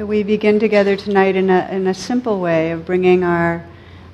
So 0.00 0.06
we 0.06 0.22
begin 0.22 0.58
together 0.58 0.96
tonight 0.96 1.36
in 1.36 1.50
a, 1.50 1.68
in 1.70 1.86
a 1.86 1.92
simple 1.92 2.40
way 2.40 2.70
of 2.70 2.86
bringing 2.86 3.22
our 3.22 3.62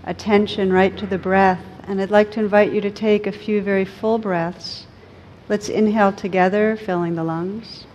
attention 0.02 0.72
right 0.72 0.96
to 0.98 1.06
the 1.06 1.16
breath. 1.16 1.64
And 1.86 2.02
I'd 2.02 2.10
like 2.10 2.32
to 2.32 2.40
invite 2.40 2.72
you 2.72 2.80
to 2.80 2.90
take 2.90 3.28
a 3.28 3.30
few 3.30 3.62
very 3.62 3.84
full 3.84 4.18
breaths. 4.18 4.88
Let's 5.48 5.68
inhale 5.68 6.12
together, 6.12 6.76
filling 6.76 7.14
the 7.14 7.22
lungs. 7.22 7.86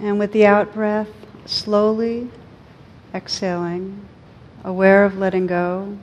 And 0.00 0.18
with 0.18 0.32
the 0.32 0.46
out 0.46 0.74
breath, 0.74 1.12
slowly 1.44 2.28
exhaling, 3.14 4.08
aware 4.64 5.04
of 5.04 5.16
letting 5.16 5.46
go, 5.46 5.96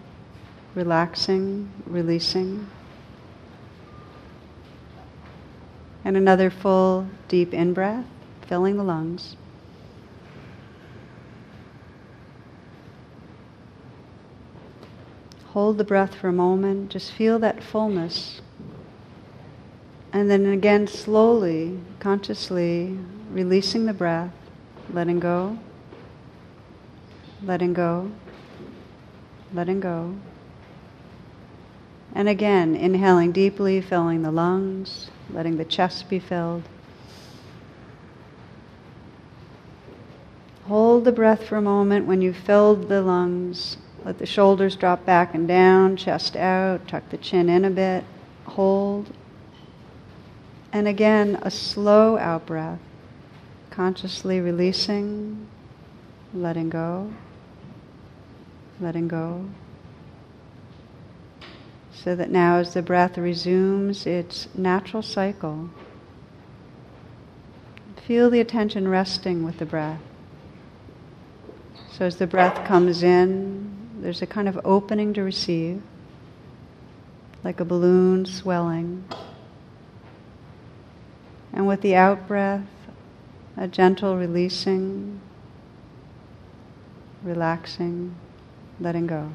relaxing, 0.76 1.70
releasing. 1.86 2.70
And 6.06 6.18
another 6.18 6.50
full, 6.50 7.08
deep 7.28 7.54
in 7.54 7.74
breath, 7.74 8.06
filling 8.48 8.78
the 8.78 8.84
lungs. 8.84 9.38
Hold 15.54 15.78
the 15.78 15.84
breath 15.84 16.16
for 16.16 16.30
a 16.30 16.34
moment, 16.34 16.90
just 16.90 17.12
feel 17.12 17.38
that 17.40 17.64
fullness. 17.64 18.42
And 20.12 20.30
then 20.30 20.46
again, 20.46 20.88
slowly, 20.88 21.80
consciously 22.00 23.00
releasing 23.32 23.86
the 23.86 23.94
breath, 23.94 24.34
letting 24.92 25.20
go, 25.20 25.58
letting 27.44 27.74
go, 27.74 28.12
letting 29.54 29.80
go. 29.80 30.16
And 32.16 32.28
again, 32.28 32.76
inhaling 32.76 33.32
deeply, 33.32 33.82
filling 33.82 34.22
the 34.22 34.32
lungs, 34.32 35.10
letting 35.34 35.58
the 35.58 35.66
chest 35.66 36.10
be 36.10 36.20
filled. 36.20 36.64
Hold 40.66 41.04
the 41.04 41.12
breath 41.12 41.44
for 41.46 41.58
a 41.58 41.62
moment 41.62 42.06
when 42.06 42.22
you've 42.22 42.38
filled 42.38 42.88
the 42.88 43.02
lungs. 43.02 43.78
Let 44.06 44.20
the 44.20 44.26
shoulders 44.26 44.76
drop 44.76 45.06
back 45.06 45.34
and 45.34 45.48
down, 45.48 45.98
chest 45.98 46.36
out, 46.36 46.88
tuck 46.88 47.10
the 47.10 47.18
chin 47.18 47.50
in 47.50 47.66
a 47.66 47.70
bit. 47.70 48.04
Hold. 48.46 49.12
And 50.72 50.88
again, 50.88 51.40
a 51.42 51.52
slow 51.52 52.18
out 52.18 52.46
breath, 52.46 52.80
consciously 53.70 54.40
releasing, 54.40 55.48
letting 56.34 56.70
go, 56.70 57.14
letting 58.80 59.08
go 59.08 59.46
so 61.94 62.16
that 62.16 62.30
now 62.30 62.58
as 62.58 62.74
the 62.74 62.82
breath 62.82 63.18
resumes 63.18 64.06
its 64.06 64.48
natural 64.56 65.04
cycle, 65.04 65.70
feel 68.06 68.30
the 68.30 68.40
attention 68.40 68.88
resting 68.88 69.44
with 69.44 69.60
the 69.60 69.66
breath. 69.66 70.02
So 71.92 72.06
as 72.06 72.18
the 72.18 72.28
breath 72.28 72.66
comes 72.68 73.04
in, 73.04 73.72
there's 74.02 74.22
a 74.22 74.28
kind 74.28 74.50
of 74.50 74.60
opening 74.66 75.14
to 75.14 75.22
receive, 75.22 75.82
like 77.44 77.60
a 77.60 77.66
balloon 77.66 78.26
swelling. 78.26 79.06
And 81.54 81.68
with 81.68 81.82
the 81.82 81.96
out 81.96 82.28
breath, 82.28 82.66
a 83.56 83.68
gentle 83.68 84.18
releasing, 84.18 85.22
relaxing, 87.22 88.16
letting 88.80 89.08
go. 89.08 89.32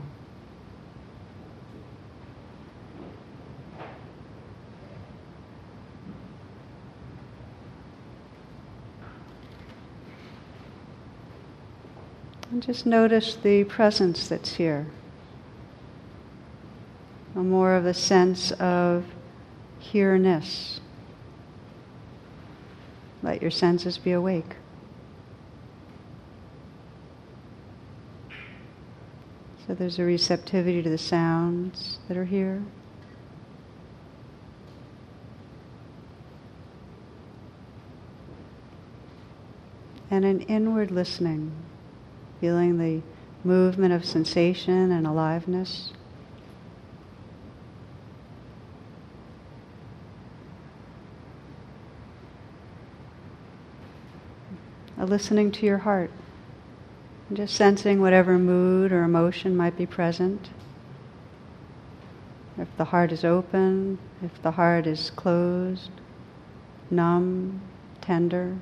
And 12.59 12.67
just 12.67 12.87
notice 12.87 13.37
the 13.37 13.63
presence 13.63 14.27
that's 14.27 14.55
here. 14.55 14.89
A 17.37 17.39
more 17.39 17.77
of 17.77 17.87
a 17.87 17.95
sense 17.95 18.51
of 18.51 19.05
here-ness. 19.79 20.81
Let 23.23 23.41
your 23.41 23.53
senses 23.53 23.97
be 23.97 24.11
awake. 24.11 24.57
So 29.65 29.75
there's 29.75 30.01
a 30.01 30.03
receptivity 30.03 30.83
to 30.83 30.91
the 30.91 30.99
sounds 30.99 32.01
that 32.09 32.17
are 32.17 32.25
here. 32.25 32.65
And 40.11 40.25
an 40.25 40.41
inward 40.41 40.91
listening 40.91 41.53
feeling 42.41 42.79
the 42.79 43.03
movement 43.45 43.93
of 43.93 44.05
sensation 44.05 44.91
and 44.91 45.07
aliveness. 45.07 45.93
A 54.97 55.07
listening 55.07 55.53
to 55.53 55.67
your 55.67 55.79
heart, 55.79 56.11
just 57.33 57.55
sensing 57.55 58.01
whatever 58.01 58.37
mood 58.39 58.91
or 58.91 59.05
emotion 59.05 59.57
might 59.57 59.77
be 59.77 59.87
present. 59.87 60.51
If 62.59 62.69
the 62.77 62.87
heart 62.87 63.13
is 63.13 63.25
open, 63.25 63.99
if 64.21 64.43
the 64.43 64.51
heart 64.51 64.89
is 64.89 65.11
closed, 65.11 65.91
numb, 66.91 67.61
tender. 68.01 68.57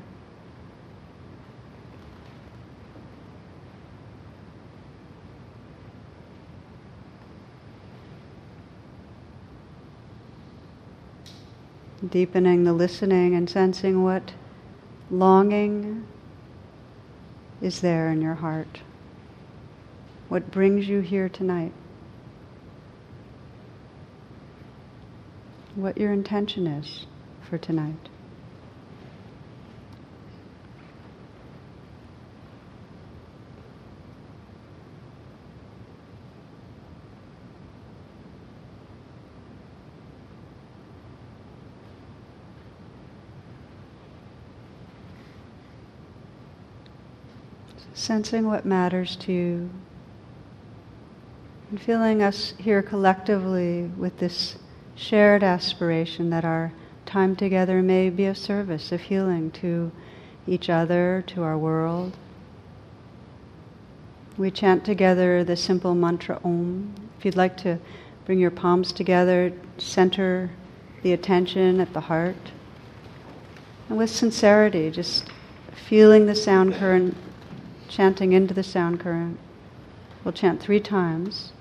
Deepening 12.08 12.64
the 12.64 12.72
listening 12.72 13.34
and 13.34 13.48
sensing 13.48 14.02
what 14.02 14.32
longing 15.10 16.06
is 17.60 17.80
there 17.80 18.10
in 18.10 18.20
your 18.20 18.34
heart. 18.34 18.80
What 20.28 20.50
brings 20.50 20.88
you 20.88 21.00
here 21.00 21.28
tonight? 21.28 21.72
What 25.74 25.96
your 25.98 26.12
intention 26.12 26.66
is 26.66 27.06
for 27.48 27.58
tonight. 27.58 28.08
Sensing 48.06 48.46
what 48.46 48.64
matters 48.64 49.16
to 49.16 49.32
you, 49.32 49.68
and 51.68 51.82
feeling 51.82 52.22
us 52.22 52.54
here 52.56 52.80
collectively 52.80 53.90
with 53.96 54.16
this 54.18 54.54
shared 54.94 55.42
aspiration 55.42 56.30
that 56.30 56.44
our 56.44 56.72
time 57.04 57.34
together 57.34 57.82
may 57.82 58.08
be 58.08 58.26
of 58.26 58.38
service, 58.38 58.92
of 58.92 59.00
healing 59.00 59.50
to 59.50 59.90
each 60.46 60.70
other, 60.70 61.24
to 61.26 61.42
our 61.42 61.58
world. 61.58 62.16
We 64.38 64.52
chant 64.52 64.84
together 64.84 65.42
the 65.42 65.56
simple 65.56 65.96
mantra 65.96 66.40
Om. 66.44 66.94
If 67.18 67.24
you'd 67.24 67.36
like 67.36 67.56
to 67.58 67.76
bring 68.24 68.38
your 68.38 68.52
palms 68.52 68.92
together, 68.92 69.52
center 69.78 70.52
the 71.02 71.12
attention 71.12 71.80
at 71.80 71.92
the 71.92 72.02
heart. 72.02 72.52
And 73.88 73.98
with 73.98 74.10
sincerity, 74.10 74.92
just 74.92 75.28
feeling 75.88 76.26
the 76.26 76.36
sound 76.36 76.74
current 76.74 77.16
chanting 77.88 78.32
into 78.32 78.54
the 78.54 78.62
sound 78.62 79.00
current. 79.00 79.38
We'll 80.24 80.32
chant 80.32 80.60
three 80.60 80.80
times. 80.80 81.52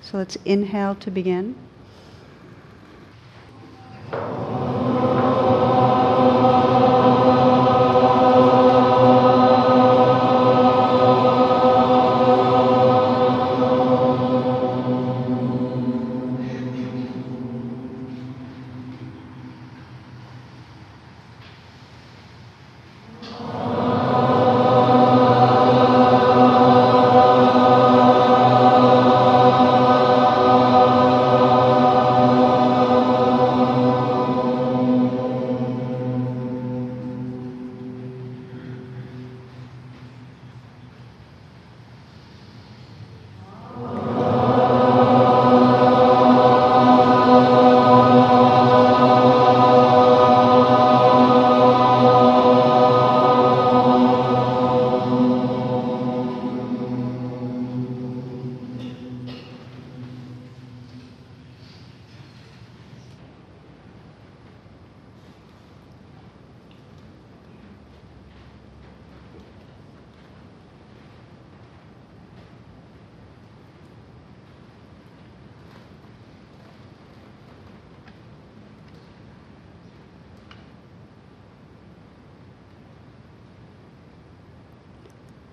So 0.00 0.18
let's 0.18 0.36
inhale 0.44 0.94
to 0.96 1.10
begin. 1.10 1.56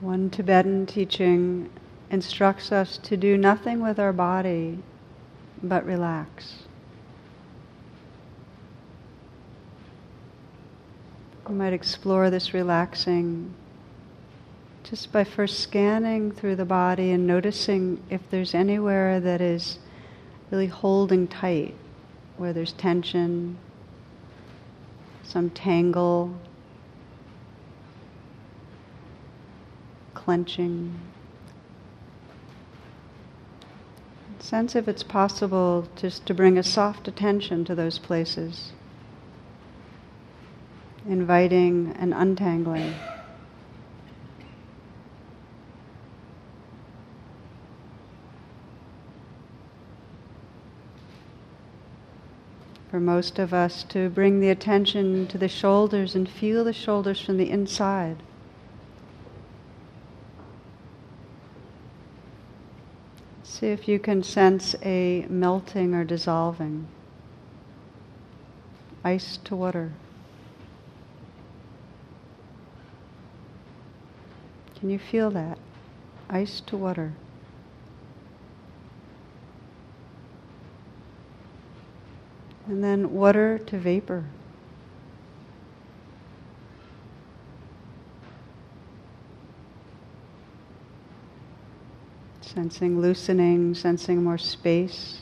One 0.01 0.31
Tibetan 0.31 0.88
teaching 0.88 1.69
instructs 2.09 2.71
us 2.71 2.98
to 3.03 3.15
do 3.15 3.38
nothing 3.38 3.83
with 3.83 4.00
our 4.00 4.12
body 4.12 4.80
but 5.62 5.86
relax. 5.86 6.63
We 11.48 11.53
might 11.53 11.74
explore 11.74 12.31
this 12.31 12.51
relaxing 12.51 13.53
just 14.83 15.12
by 15.12 15.24
first 15.24 15.59
scanning 15.59 16.31
through 16.31 16.56
the 16.56 16.65
body 16.65 17.12
and 17.12 17.27
noticing 17.27 18.01
if 18.09 18.27
there's 18.31 18.56
anywhere 18.56 19.19
that 19.19 19.39
is 19.39 19.77
really 20.50 20.65
holding 20.65 21.27
tight, 21.27 21.75
where 22.38 22.54
there's 22.54 22.74
tension, 22.74 23.56
some 25.21 25.51
tangle, 25.51 26.36
clenching. 30.31 30.98
Sense 34.39 34.78
if 34.78 34.88
it's 34.88 35.04
possible 35.04 35.89
just 35.98 36.25
to 36.25 36.33
bring 36.33 36.57
a 36.57 36.63
soft 36.63 37.10
attention 37.10 37.66
to 37.66 37.75
those 37.75 38.00
places, 38.00 38.72
inviting 41.06 41.94
and 42.00 42.13
untangling. 42.13 42.94
for 52.89 53.00
most 53.00 53.39
of 53.39 53.54
us 53.54 53.83
to 53.83 54.10
bring 54.10 54.42
the 54.42 54.50
attention 54.50 55.25
to 55.25 55.38
the 55.38 55.48
shoulders 55.48 56.13
and 56.13 56.28
feel 56.28 56.66
the 56.66 56.74
shoulders 56.74 57.22
from 57.22 57.38
the 57.38 57.50
inside. 57.50 58.18
See 63.61 63.67
if 63.67 63.87
you 63.87 63.99
can 63.99 64.23
sense 64.23 64.75
a 64.81 65.27
melting 65.29 65.93
or 65.93 66.03
dissolving. 66.03 66.87
Ice 69.03 69.37
to 69.43 69.55
water. 69.55 69.91
Can 74.79 74.89
you 74.89 74.97
feel 74.97 75.29
that? 75.29 75.59
Ice 76.27 76.59
to 76.61 76.75
water. 76.75 77.13
and 82.67 82.83
then 82.83 83.13
water 83.13 83.59
to 83.59 83.77
vapor. 83.77 84.23
Sensing 92.53 93.00
loosening, 93.00 93.74
sensing 93.74 94.24
more 94.24 94.38
space. 94.38 95.21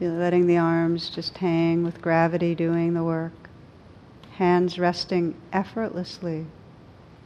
Letting 0.00 0.46
the 0.46 0.56
arms 0.56 1.10
just 1.10 1.38
hang 1.38 1.82
with 1.82 2.00
gravity 2.00 2.54
doing 2.54 2.94
the 2.94 3.02
work. 3.02 3.48
Hands 4.36 4.78
resting 4.78 5.34
effortlessly, 5.52 6.46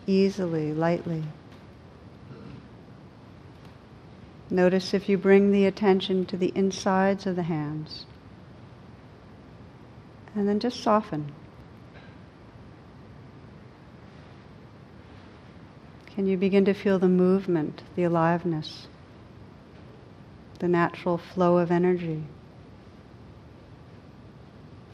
easily, 0.06 0.72
lightly. 0.72 1.24
Notice 4.48 4.94
if 4.94 5.10
you 5.10 5.18
bring 5.18 5.52
the 5.52 5.66
attention 5.66 6.24
to 6.26 6.38
the 6.38 6.52
insides 6.54 7.26
of 7.26 7.36
the 7.36 7.42
hands. 7.42 8.06
And 10.34 10.48
then 10.48 10.58
just 10.58 10.82
soften. 10.82 11.32
Can 16.18 16.26
you 16.26 16.36
begin 16.36 16.64
to 16.64 16.74
feel 16.74 16.98
the 16.98 17.06
movement, 17.06 17.84
the 17.94 18.02
aliveness, 18.02 18.88
the 20.58 20.66
natural 20.66 21.16
flow 21.16 21.58
of 21.58 21.70
energy? 21.70 22.24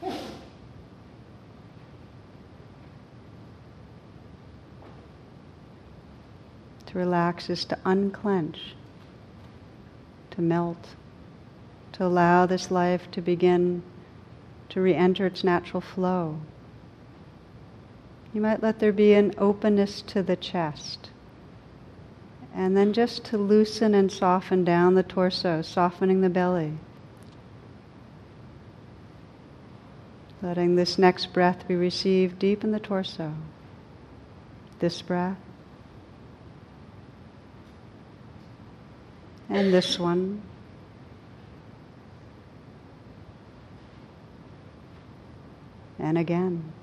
To 0.03 0.13
relax 6.93 7.49
is 7.49 7.65
to 7.65 7.79
unclench, 7.85 8.75
to 10.29 10.43
melt, 10.43 10.89
to 11.93 12.05
allow 12.05 12.45
this 12.45 12.69
life 12.69 13.09
to 13.09 13.21
begin 13.23 13.81
to 14.69 14.79
re 14.79 14.93
enter 14.93 15.25
its 15.25 15.43
natural 15.43 15.81
flow. 15.81 16.39
You 18.31 18.41
might 18.41 18.61
let 18.61 18.77
there 18.77 18.93
be 18.93 19.15
an 19.15 19.33
openness 19.39 20.03
to 20.03 20.21
the 20.21 20.35
chest. 20.35 21.09
And 22.55 22.75
then 22.75 22.93
just 22.93 23.25
to 23.25 23.37
loosen 23.37 23.93
and 23.93 24.11
soften 24.11 24.63
down 24.63 24.95
the 24.95 25.03
torso, 25.03 25.61
softening 25.61 26.21
the 26.21 26.29
belly. 26.29 26.77
Letting 30.41 30.75
this 30.75 30.97
next 30.97 31.33
breath 31.33 31.67
be 31.67 31.75
received 31.75 32.39
deep 32.39 32.63
in 32.63 32.71
the 32.71 32.79
torso. 32.79 33.33
This 34.79 35.01
breath. 35.01 35.37
And 39.49 39.73
this 39.73 39.99
one. 39.99 40.41
and 46.05 46.19
again. 46.19 46.74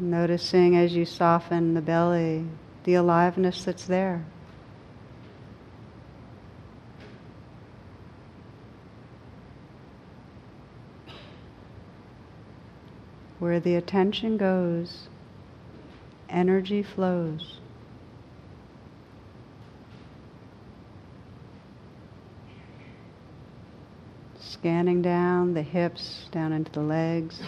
Noticing 0.00 0.76
as 0.76 0.94
you 0.94 1.04
soften 1.04 1.74
the 1.74 1.80
belly, 1.80 2.44
the 2.84 2.94
aliveness 2.94 3.64
that's 3.64 3.86
there. 3.86 4.24
Where 13.38 13.58
the 13.58 13.74
attention 13.74 14.36
goes, 14.36 15.08
energy 16.28 16.82
flows. 16.82 17.58
scanning 24.58 25.00
down 25.02 25.54
the 25.54 25.62
hips, 25.62 26.26
down 26.32 26.52
into 26.52 26.72
the 26.72 26.80
legs. 26.80 27.40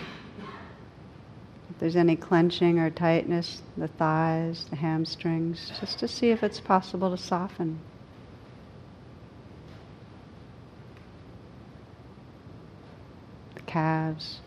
There's 1.81 1.97
any 1.97 2.15
clenching 2.15 2.79
or 2.79 2.91
tightness, 2.91 3.63
the 3.75 3.89
thighs, 3.89 4.67
the 4.69 4.77
hamstrings, 4.77 5.73
just 5.81 5.99
to 6.01 6.09
see 6.09 6.29
if 6.29 6.43
it's 6.43 6.61
possible 6.61 7.11
to 7.11 7.17
soften. 7.17 7.81
The 13.55 13.63
calves. 13.63 14.41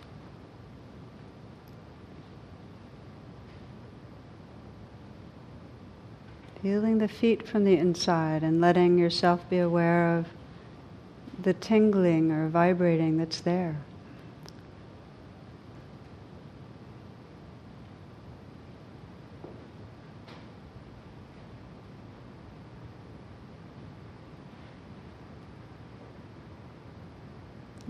Feeling 6.62 7.00
the 7.00 7.08
feet 7.08 7.48
from 7.48 7.64
the 7.64 7.76
inside 7.76 8.44
and 8.44 8.62
letting 8.62 9.00
yourself 9.00 9.50
be 9.50 9.58
aware 9.58 10.20
of 10.20 10.28
the 11.42 11.56
tingling 11.56 12.32
or 12.32 12.48
vibrating 12.48 13.18
that's 13.18 13.42
there. 13.42 13.78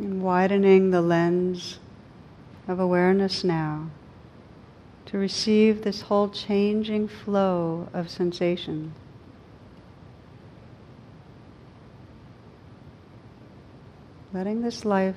And 0.03 0.12
widening 0.23 0.89
the 0.89 1.01
lens 1.01 1.79
of 2.67 2.79
awareness 2.79 3.43
now 3.43 3.89
to 5.05 5.17
receive 5.17 5.83
this 5.83 6.01
whole 6.01 6.29
changing 6.29 7.07
flow 7.07 7.87
of 7.93 8.09
sensation. 8.09 8.93
letting 14.33 14.63
this 14.63 14.83
life 14.83 15.15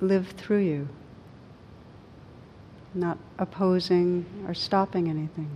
live 0.00 0.28
through 0.28 0.60
you, 0.60 0.88
not 2.94 3.18
opposing 3.38 4.24
or 4.46 4.54
stopping 4.54 5.10
anything. 5.10 5.50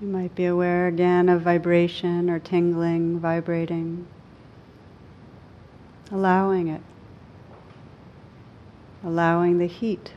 You 0.00 0.08
might 0.08 0.34
be 0.34 0.44
aware 0.44 0.88
again 0.88 1.28
of 1.28 1.42
vibration 1.42 2.28
or 2.28 2.38
tingling, 2.38 3.18
vibrating, 3.18 4.06
allowing 6.10 6.68
it. 6.68 6.82
allowing 9.06 9.58
the 9.58 9.66
heat, 9.66 10.12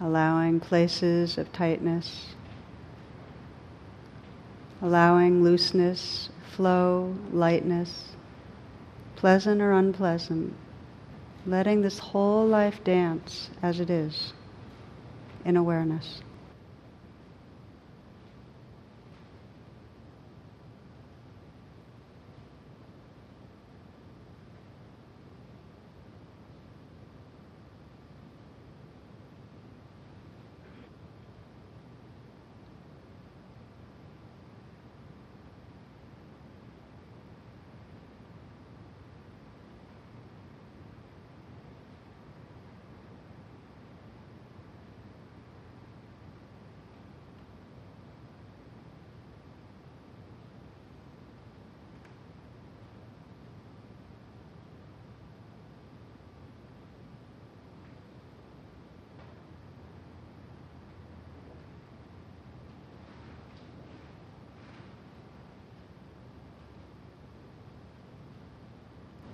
allowing 0.00 0.60
places 0.60 1.36
of 1.36 1.52
tightness, 1.52 2.34
allowing 4.80 5.42
looseness, 5.42 6.30
flow, 6.54 7.16
lightness, 7.32 8.10
pleasant 9.16 9.60
or 9.60 9.72
unpleasant, 9.72 10.54
letting 11.46 11.82
this 11.82 11.98
whole 11.98 12.46
life 12.46 12.82
dance 12.84 13.50
as 13.60 13.80
it 13.80 13.90
is 13.90 14.32
in 15.44 15.56
awareness. 15.56 16.22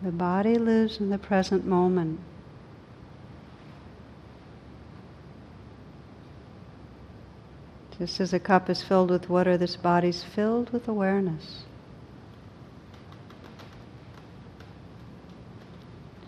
The 0.02 0.12
body 0.12 0.56
lives 0.56 1.00
in 1.00 1.10
the 1.10 1.18
present 1.18 1.66
moment. 1.66 2.20
Just 7.98 8.20
as 8.20 8.32
a 8.32 8.38
cup 8.38 8.70
is 8.70 8.80
filled 8.80 9.10
with 9.10 9.28
water, 9.28 9.58
this 9.58 9.74
body's 9.74 10.22
filled 10.22 10.70
with 10.70 10.86
awareness. 10.86 11.64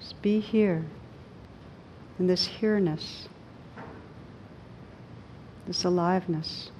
Just 0.01 0.21
be 0.21 0.41
here 0.41 0.85
in 2.19 2.27
this 2.27 2.47
here-ness, 2.47 3.29
this 5.69 5.85
aliveness. 5.85 6.73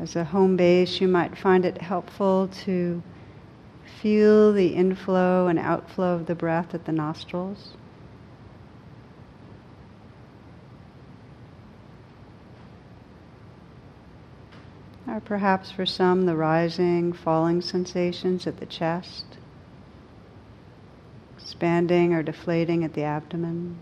As 0.00 0.16
a 0.16 0.24
home 0.24 0.56
base, 0.56 0.98
you 1.02 1.08
might 1.08 1.36
find 1.36 1.66
it 1.66 1.82
helpful 1.82 2.48
to 2.64 3.02
feel 4.00 4.50
the 4.50 4.68
inflow 4.68 5.46
and 5.46 5.58
outflow 5.58 6.14
of 6.14 6.24
the 6.24 6.34
breath 6.34 6.74
at 6.74 6.86
the 6.86 6.92
nostrils. 6.92 7.74
Or 15.06 15.20
perhaps 15.20 15.70
for 15.70 15.84
some, 15.84 16.24
the 16.24 16.36
rising, 16.36 17.12
falling 17.12 17.60
sensations 17.60 18.46
at 18.46 18.56
the 18.56 18.64
chest, 18.64 19.26
expanding 21.36 22.14
or 22.14 22.22
deflating 22.22 22.84
at 22.84 22.94
the 22.94 23.02
abdomen. 23.02 23.76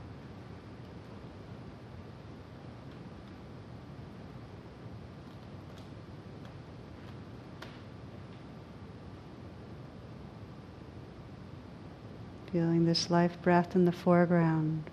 Feeling 12.53 12.87
this 12.87 13.11
life 13.11 13.41
breath 13.43 13.77
in 13.77 13.85
the 13.85 13.93
foreground. 13.93 14.91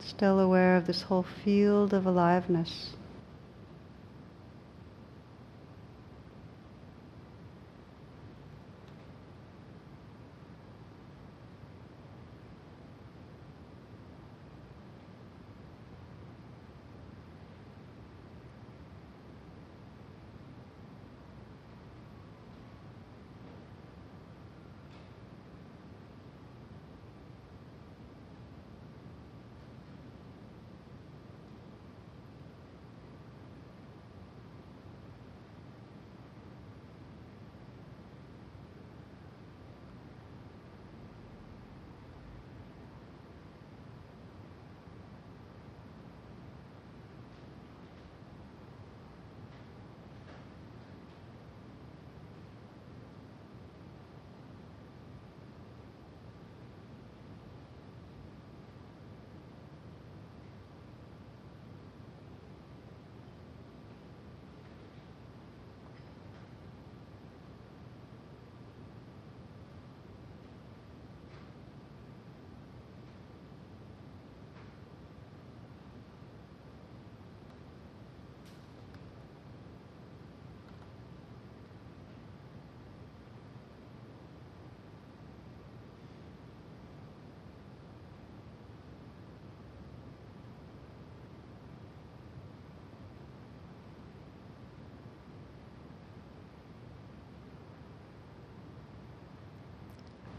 Still 0.00 0.40
aware 0.40 0.76
of 0.76 0.86
this 0.86 1.02
whole 1.02 1.26
field 1.44 1.92
of 1.92 2.06
aliveness. 2.06 2.96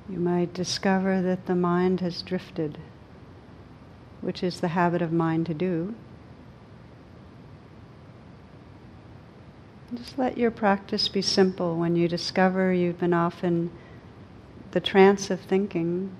You 0.09 0.19
might 0.19 0.53
discover 0.53 1.21
that 1.21 1.45
the 1.45 1.55
mind 1.55 2.01
has 2.01 2.23
drifted, 2.23 2.79
which 4.21 4.41
is 4.41 4.59
the 4.59 4.69
habit 4.69 5.03
of 5.03 5.11
mind 5.11 5.45
to 5.45 5.53
do. 5.53 5.93
Just 9.95 10.17
let 10.17 10.37
your 10.37 10.49
practice 10.49 11.07
be 11.07 11.21
simple 11.21 11.75
when 11.77 11.95
you 11.95 12.07
discover 12.07 12.73
you've 12.73 12.99
been 12.99 13.13
off 13.13 13.43
in 13.43 13.71
the 14.71 14.79
trance 14.79 15.29
of 15.29 15.41
thinking 15.41 16.11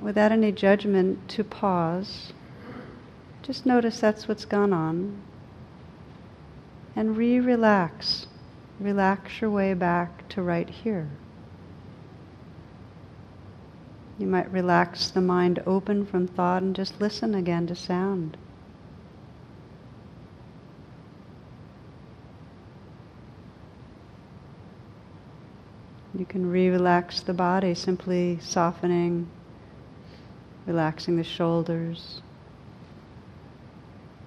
without 0.00 0.32
any 0.32 0.52
judgment 0.52 1.28
to 1.28 1.44
pause. 1.44 2.32
Just 3.42 3.64
notice 3.64 4.00
that's 4.00 4.28
what's 4.28 4.44
gone 4.44 4.72
on 4.72 5.20
and 6.94 7.16
re 7.16 7.40
relax. 7.40 8.26
Relax 8.78 9.40
your 9.40 9.50
way 9.50 9.74
back 9.74 10.28
to 10.30 10.42
right 10.42 10.68
here. 10.68 11.08
You 14.20 14.26
might 14.26 14.52
relax 14.52 15.08
the 15.08 15.22
mind 15.22 15.62
open 15.66 16.04
from 16.04 16.26
thought 16.26 16.62
and 16.62 16.76
just 16.76 17.00
listen 17.00 17.34
again 17.34 17.66
to 17.68 17.74
sound. 17.74 18.36
You 26.14 26.26
can 26.26 26.50
re 26.50 26.68
relax 26.68 27.22
the 27.22 27.32
body, 27.32 27.74
simply 27.74 28.38
softening 28.42 29.30
relaxing 30.66 31.16
the 31.16 31.24
shoulders, 31.24 32.20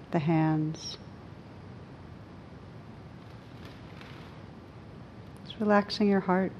the 0.09 0.17
hands. 0.17 0.97
Just 5.45 5.59
relaxing 5.59 6.09
your 6.09 6.21
heart. 6.21 6.51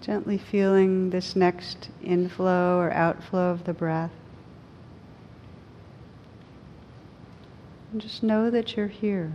Gently 0.00 0.36
feeling 0.36 1.08
this 1.08 1.34
next 1.34 1.88
inflow 2.02 2.78
or 2.78 2.92
outflow 2.92 3.50
of 3.50 3.64
the 3.64 3.72
breath. 3.72 4.10
And 7.90 7.98
just 7.98 8.22
know 8.22 8.50
that 8.50 8.76
you're 8.76 8.88
here. 8.88 9.32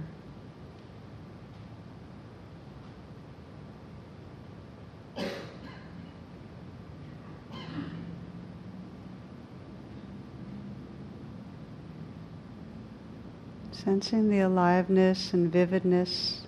Sensing 13.71 14.29
the 14.29 14.41
aliveness 14.41 15.33
and 15.33 15.51
vividness 15.51 16.45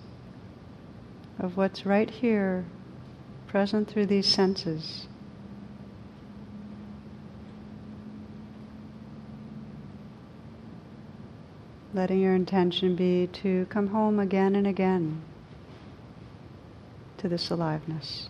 of 1.40 1.56
what's 1.56 1.84
right 1.84 2.08
here 2.08 2.64
present 3.48 3.88
through 3.88 4.06
these 4.06 4.26
senses. 4.26 5.08
Letting 11.94 12.20
your 12.20 12.34
intention 12.34 12.94
be 12.94 13.28
to 13.42 13.66
come 13.70 13.88
home 13.88 14.20
again 14.20 14.54
and 14.54 14.66
again 14.66 15.22
to 17.16 17.28
this 17.28 17.50
aliveness. 17.50 18.28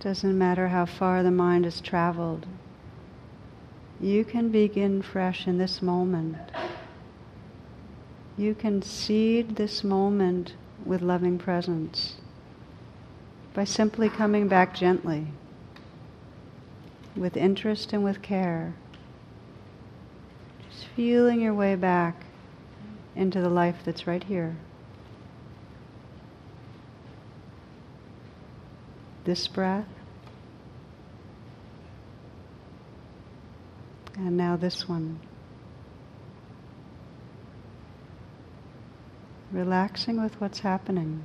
Doesn't 0.00 0.38
matter 0.38 0.68
how 0.68 0.86
far 0.86 1.22
the 1.22 1.30
mind 1.30 1.66
has 1.66 1.78
traveled. 1.78 2.46
You 4.00 4.24
can 4.24 4.48
begin 4.48 5.02
fresh 5.02 5.46
in 5.46 5.58
this 5.58 5.82
moment. 5.82 6.38
You 8.38 8.54
can 8.54 8.80
seed 8.80 9.56
this 9.56 9.84
moment 9.84 10.54
with 10.86 11.02
loving 11.02 11.36
presence 11.36 12.14
by 13.52 13.64
simply 13.64 14.08
coming 14.08 14.48
back 14.48 14.74
gently, 14.74 15.26
with 17.14 17.36
interest 17.36 17.92
and 17.92 18.02
with 18.02 18.22
care. 18.22 18.72
Just 20.70 20.86
feeling 20.96 21.42
your 21.42 21.52
way 21.52 21.74
back 21.74 22.24
into 23.14 23.42
the 23.42 23.50
life 23.50 23.76
that's 23.84 24.06
right 24.06 24.24
here. 24.24 24.56
This 29.24 29.48
breath. 29.48 29.86
And 34.16 34.36
now 34.36 34.56
this 34.56 34.88
one. 34.88 35.20
Relaxing 39.52 40.22
with 40.22 40.40
what's 40.40 40.60
happening. 40.60 41.24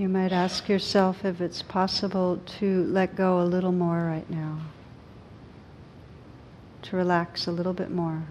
You 0.00 0.08
might 0.08 0.32
ask 0.32 0.66
yourself 0.66 1.26
if 1.26 1.42
it's 1.42 1.60
possible 1.60 2.40
to 2.58 2.84
let 2.84 3.16
go 3.16 3.38
a 3.38 3.44
little 3.44 3.70
more 3.70 3.98
right 3.98 4.30
now, 4.30 4.60
to 6.80 6.96
relax 6.96 7.46
a 7.46 7.52
little 7.52 7.74
bit 7.74 7.90
more. 7.90 8.22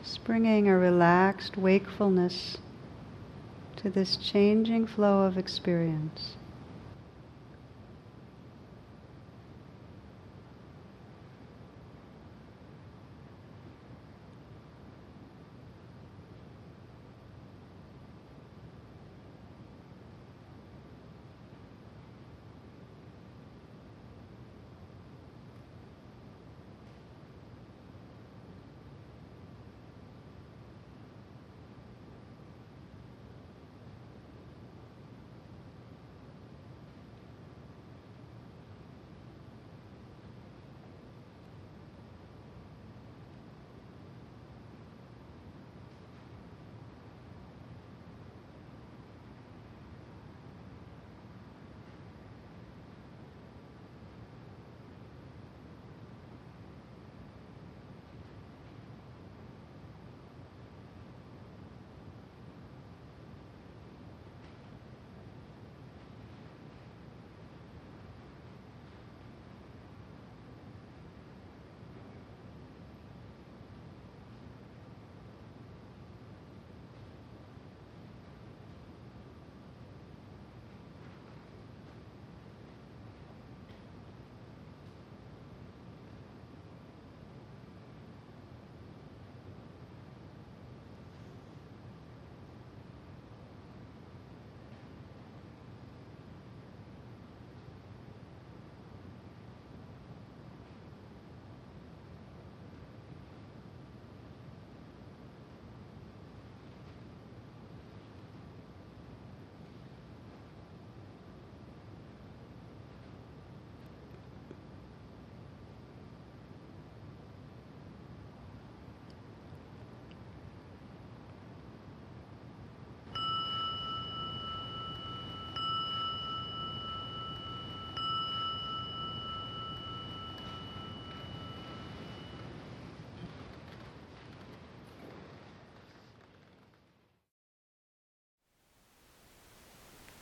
Just 0.00 0.22
bringing 0.22 0.68
a 0.68 0.78
relaxed 0.78 1.56
wakefulness 1.56 2.58
to 3.78 3.90
this 3.90 4.16
changing 4.16 4.86
flow 4.86 5.22
of 5.22 5.38
experience. 5.38 6.37